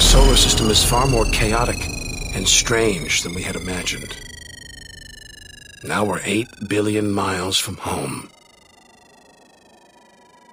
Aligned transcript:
Our 0.00 0.06
solar 0.06 0.36
system 0.36 0.70
is 0.70 0.82
far 0.82 1.06
more 1.06 1.26
chaotic 1.26 1.76
and 2.34 2.48
strange 2.48 3.22
than 3.22 3.34
we 3.34 3.42
had 3.42 3.54
imagined. 3.54 4.16
Now 5.84 6.06
we're 6.06 6.22
8 6.24 6.48
billion 6.68 7.12
miles 7.12 7.58
from 7.58 7.76
home. 7.76 8.30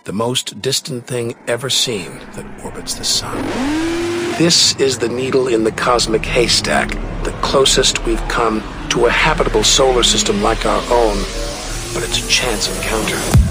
The 0.04 0.12
most 0.12 0.62
distant 0.62 1.08
thing 1.08 1.34
ever 1.48 1.70
seen 1.70 2.20
that 2.34 2.66
orbits 2.66 2.96
the 2.96 3.06
sun. 3.06 3.42
This 4.38 4.76
is 4.82 4.98
the 4.98 5.08
needle 5.08 5.48
in 5.48 5.64
the 5.64 5.72
cosmic 5.72 6.26
haystack, 6.26 6.90
the 7.24 7.36
closest 7.42 8.06
we've 8.06 8.28
come 8.28 8.62
to 8.90 9.06
a 9.06 9.10
habitable 9.10 9.64
solar 9.64 10.04
system 10.04 10.44
like 10.44 10.66
our 10.66 10.84
own, 10.92 11.20
but 11.94 12.04
it's 12.04 12.22
a 12.22 12.28
chance 12.28 12.68
encounter. 12.76 13.47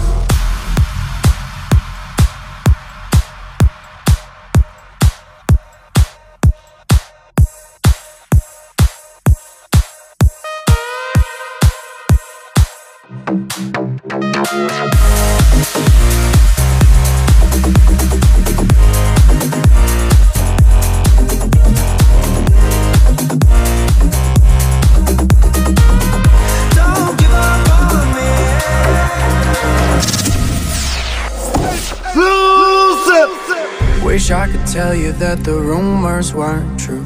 That 35.18 35.44
the 35.44 35.54
rumors 35.54 36.34
weren't 36.34 36.78
true. 36.78 37.04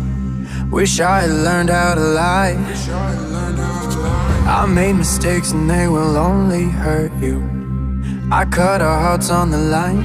Wish 0.70 1.00
I 1.00 1.22
had 1.22 1.30
learned 1.30 1.70
how 1.70 1.94
to 1.94 2.00
lie. 2.00 2.56
I 4.46 4.66
made 4.66 4.94
mistakes 4.94 5.52
and 5.52 5.70
they 5.70 5.86
will 5.88 6.16
only 6.16 6.64
hurt 6.64 7.12
you. 7.20 7.38
I 8.32 8.44
cut 8.44 8.82
our 8.82 9.00
hearts 9.00 9.30
on 9.30 9.50
the 9.50 9.58
line. 9.58 10.02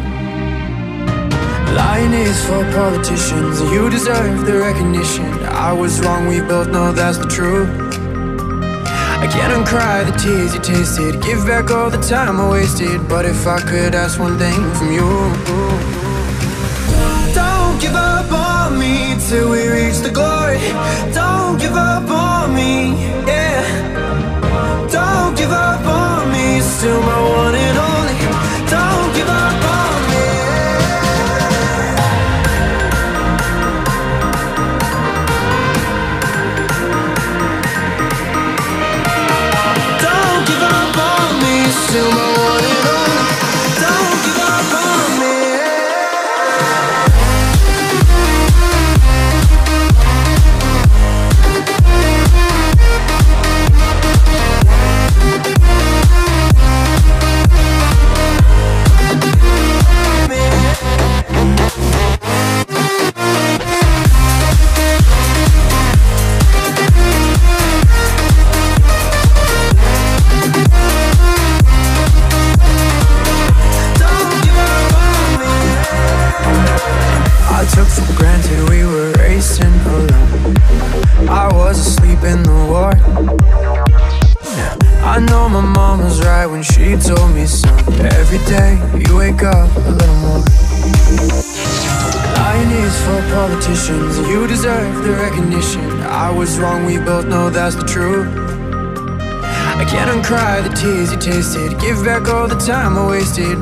Lying 1.76 2.14
is 2.14 2.40
for 2.46 2.64
politicians, 2.72 3.62
you 3.74 3.90
deserve 3.90 4.46
the 4.46 4.60
recognition. 4.60 5.26
I 5.44 5.74
was 5.74 6.00
wrong, 6.02 6.28
we 6.28 6.42
both 6.42 6.68
know 6.68 6.92
that's 6.92 7.18
the 7.18 7.28
truth. 7.28 7.70
I 9.26 9.28
can't 9.28 9.54
uncry 9.54 10.06
the 10.06 10.16
tears 10.18 10.54
you 10.54 10.62
tasted 10.62 11.24
Give 11.24 11.48
back 11.48 11.72
all 11.72 11.90
the 11.90 11.98
time 11.98 12.40
I 12.40 12.48
wasted 12.52 13.08
But 13.08 13.26
if 13.26 13.48
I 13.48 13.60
could 13.60 13.96
ask 13.96 14.20
one 14.20 14.38
thing 14.38 14.62
from 14.76 14.92
you 14.92 15.08
Don't 17.76 17.82
give 17.82 17.96
up 17.96 18.32
on 18.32 18.80
me 18.80 19.18
Till 19.28 19.52
we 19.52 19.68
reach 19.68 19.98
the 19.98 20.10
glory. 20.10 20.60
Don't 21.14 21.60
give 21.60 21.76
up 21.76 22.10
on 22.10 22.56
me, 22.56 22.94
yeah. 23.28 23.60
Don't 24.90 25.36
give 25.36 25.52
up 25.52 25.86
on 25.86 26.32
me 26.32 26.62
Still 26.62 27.02
my 27.02 27.20
one 27.36 27.54
and 27.54 27.78
only. 27.78 28.18
Don't 28.72 29.05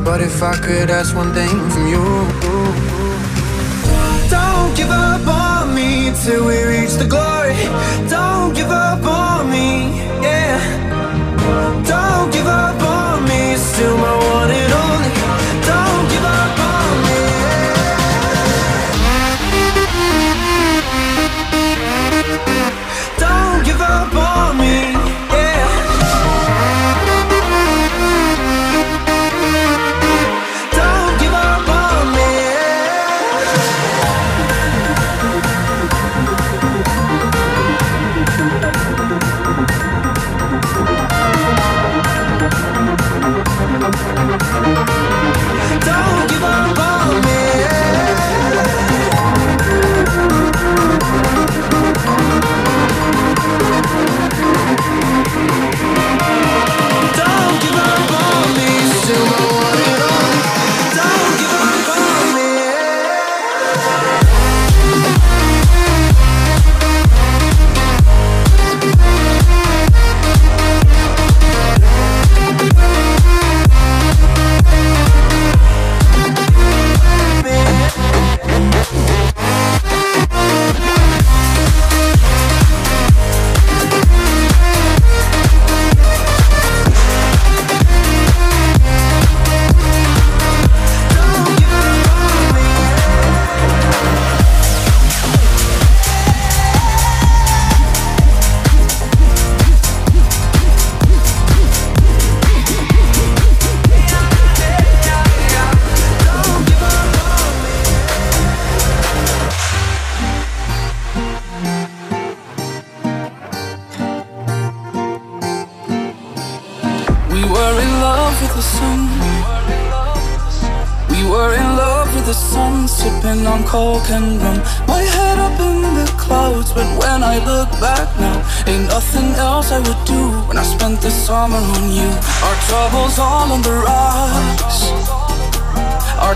But 0.03 0.19
if 0.19 0.44
I 0.44 0.56
could 0.58 0.90
ask 0.90 1.16
one 1.16 1.34
thing 1.34 1.62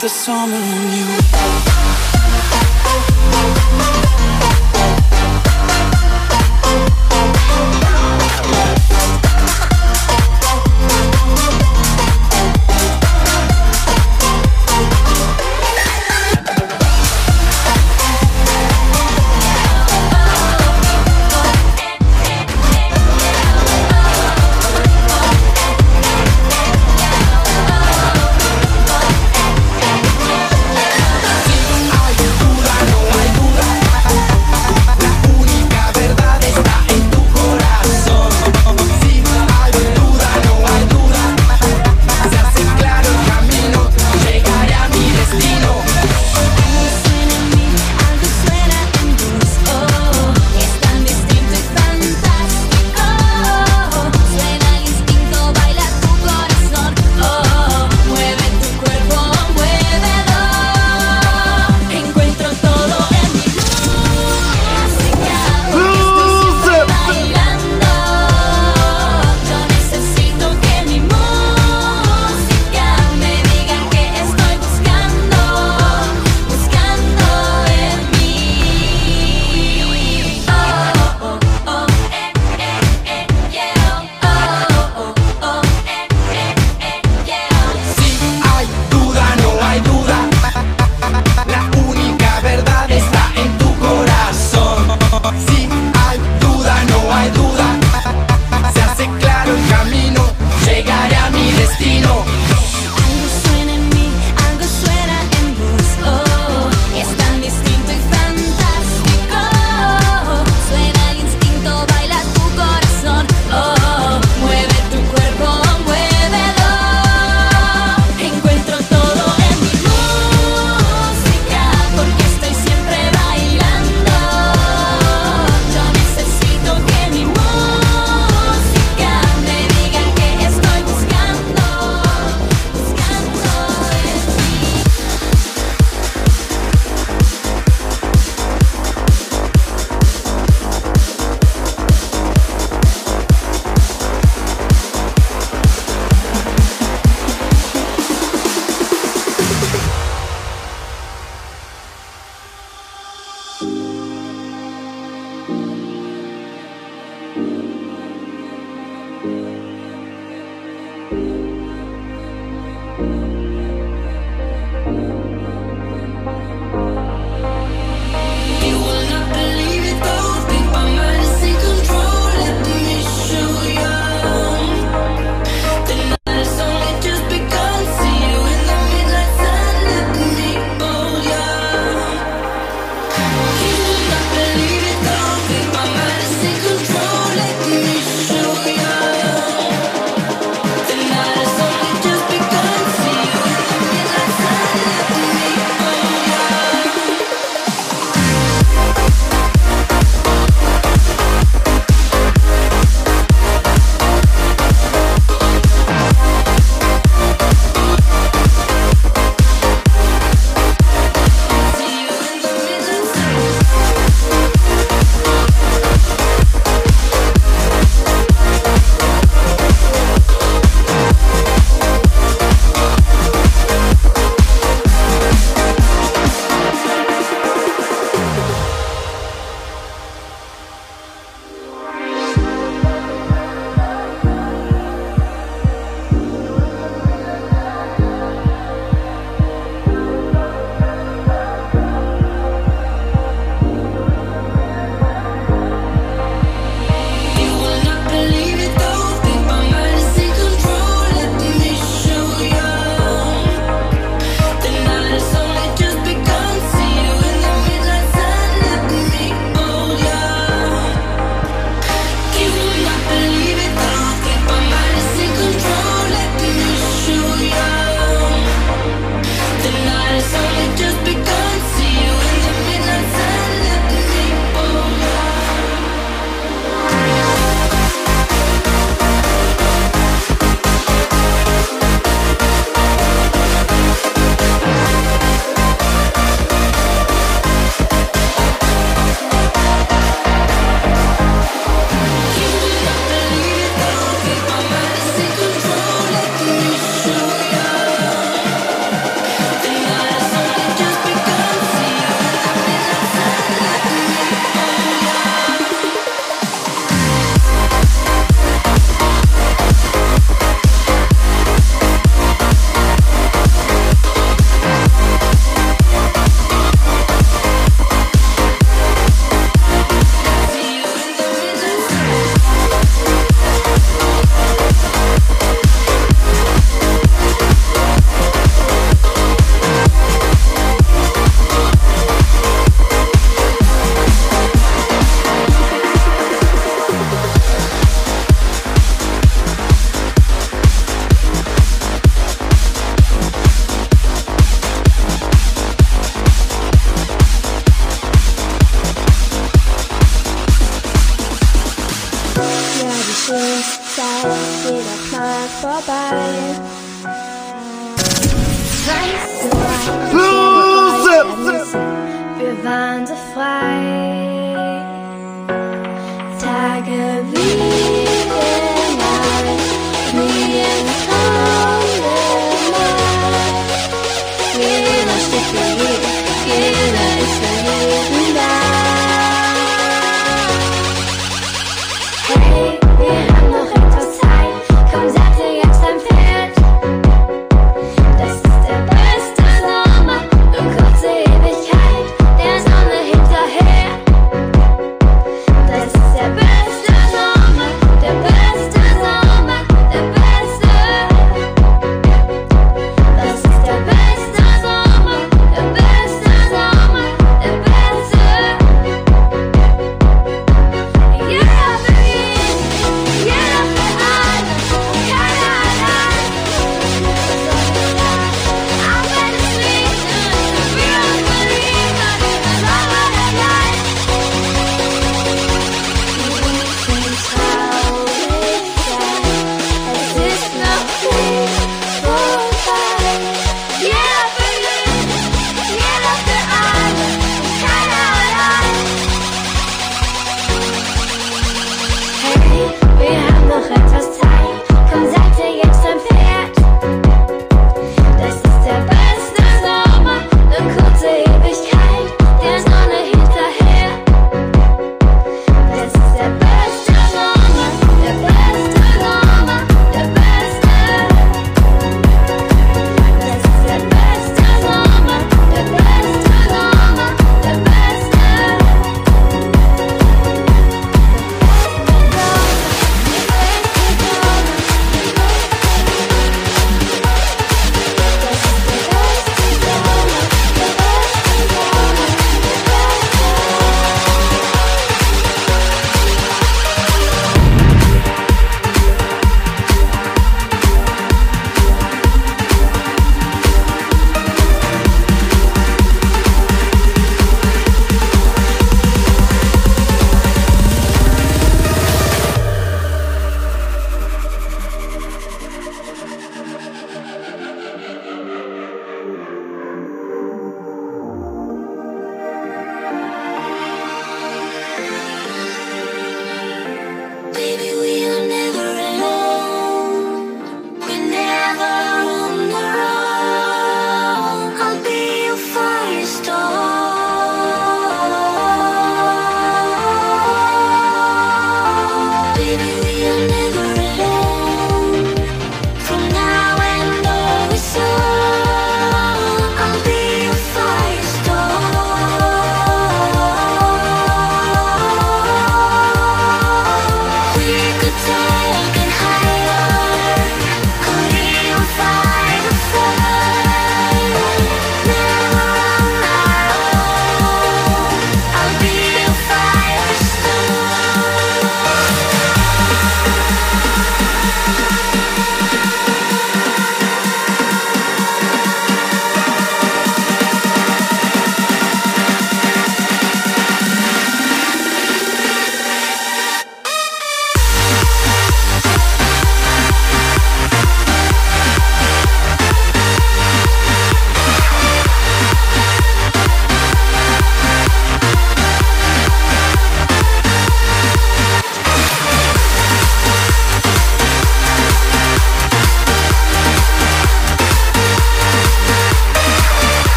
the 0.00 0.08
summer 0.08 0.54
on 0.54 0.92
you. 0.92 0.97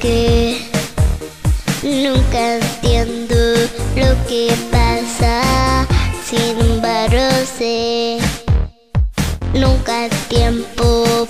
que 0.00 0.58
nunca 1.82 2.56
entiendo 2.56 3.34
lo 3.96 4.26
que 4.28 4.52
pasa, 4.70 5.86
sin 6.24 6.60
embargo 6.60 7.24
nunca 9.54 10.08
tiempo 10.28 11.26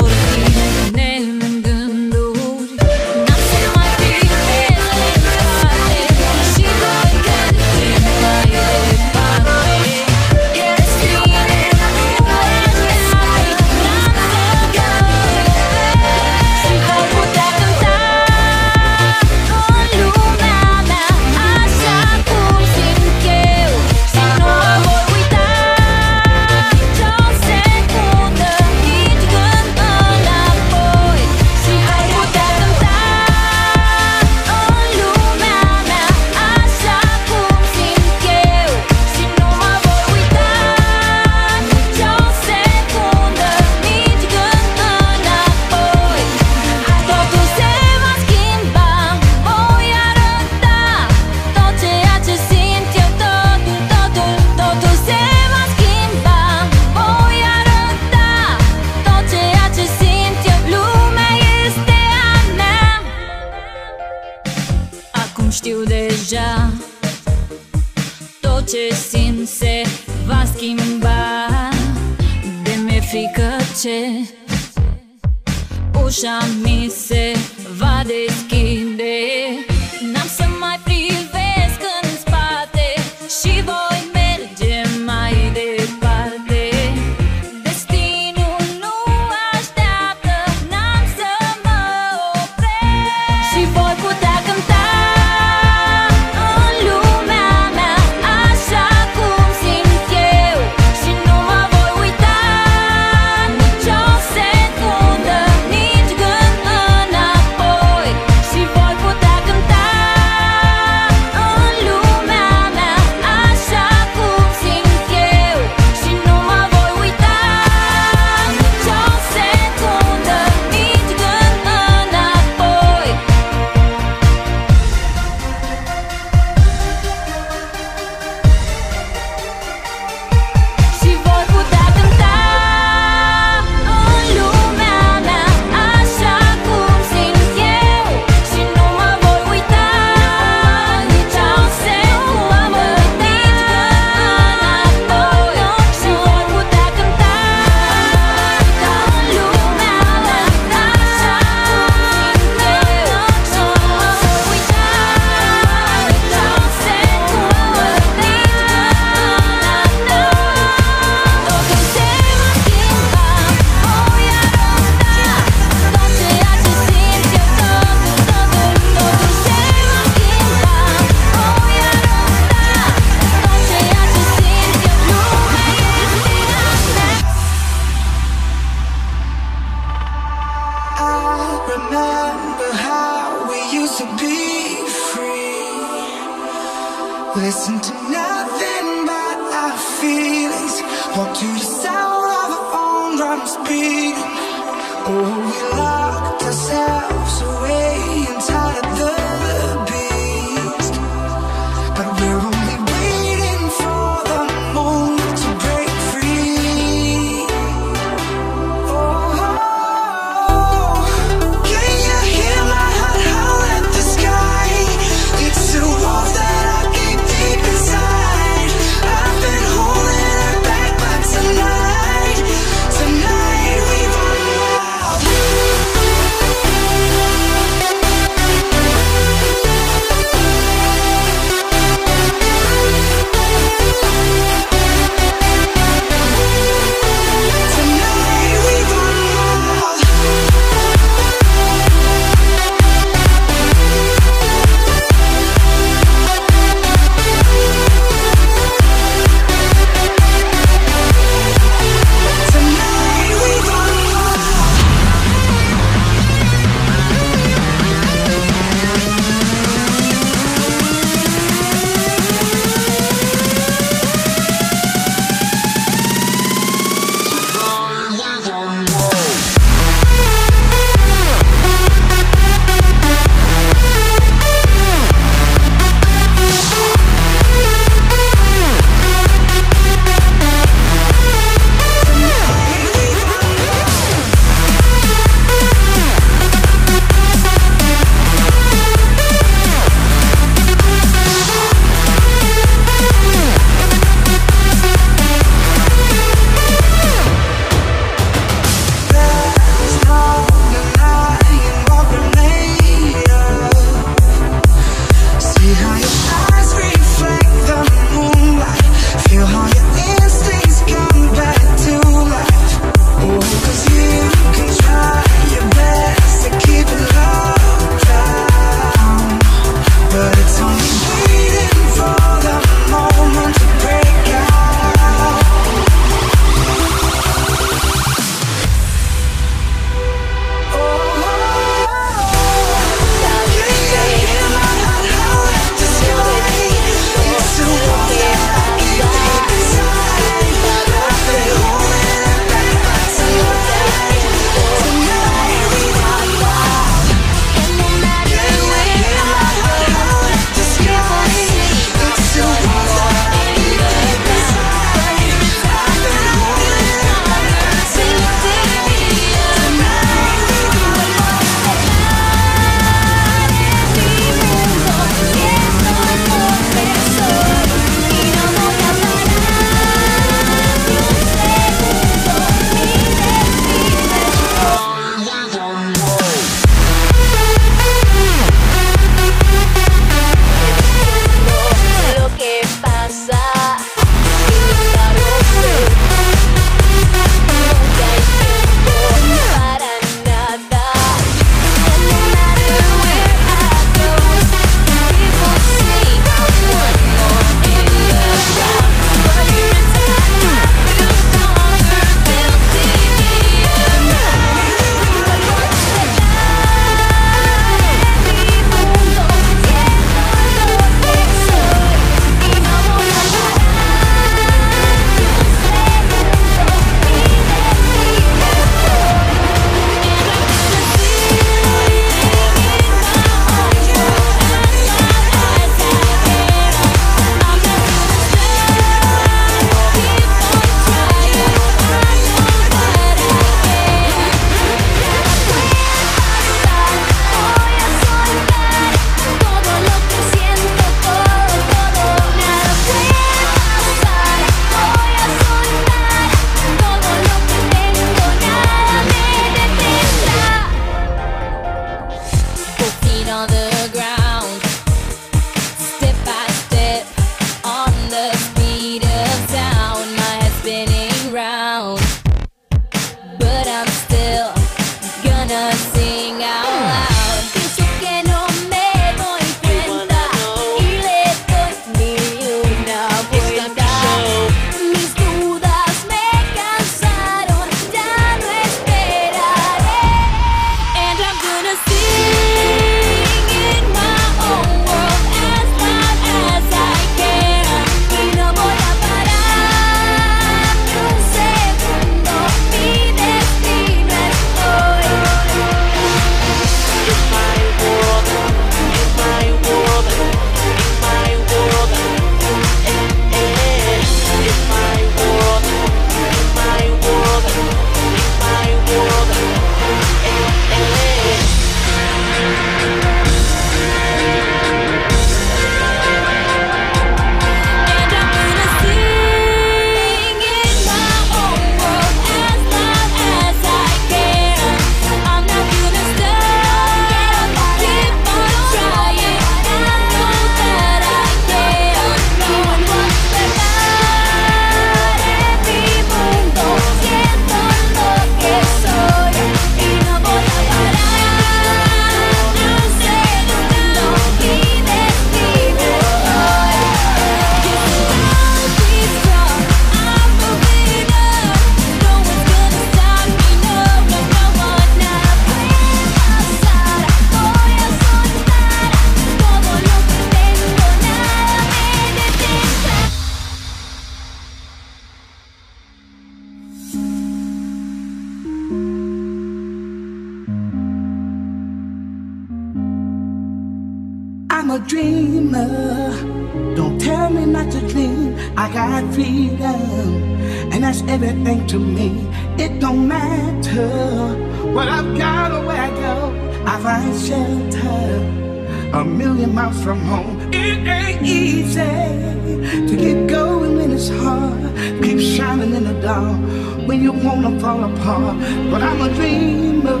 when 596.88 597.02
you 597.02 597.12
wanna 597.12 597.52
fall 597.60 597.84
apart. 597.84 598.36
But 598.70 598.82
I'm 598.82 599.00
a 599.02 599.10
dreamer, 599.18 600.00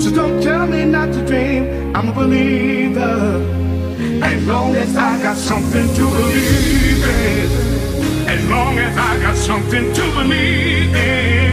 so 0.00 0.10
don't 0.10 0.42
tell 0.42 0.66
me 0.66 0.86
not 0.86 1.12
to 1.12 1.20
dream. 1.26 1.94
I'm 1.94 2.08
a 2.08 2.12
believer. 2.12 3.18
As 4.22 4.46
long 4.46 4.74
as 4.76 4.96
I 4.96 5.22
got 5.22 5.36
something 5.36 5.88
to 5.98 6.04
believe 6.16 7.04
in, 7.18 7.48
as 8.34 8.42
long 8.48 8.78
as 8.78 8.96
I 8.96 9.12
got 9.20 9.36
something 9.36 9.92
to 9.98 10.04
believe 10.18 10.94
in, 10.94 11.52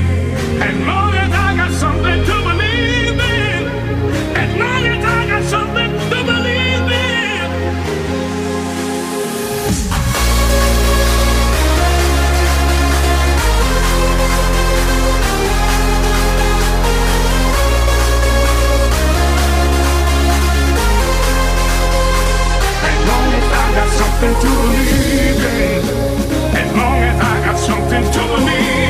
as 0.68 0.78
long 0.90 1.14
as 1.24 1.32
I 1.46 1.50
got 1.62 1.72
something 1.84 2.20
to 2.30 2.36
believe 2.48 3.20
in, 3.36 3.62
as 4.44 4.52
long 4.62 4.84
as 4.94 5.06
I 5.06 5.28
got 5.28 5.44
something. 5.44 5.87
something 24.20 24.42
to 24.42 24.56
believe 24.56 25.46
in. 25.46 25.84
As 26.56 26.76
long 26.76 26.98
as 27.04 27.22
I 27.22 27.46
got 27.46 27.60
something 27.60 28.12
to 28.12 28.20
believe. 28.36 28.87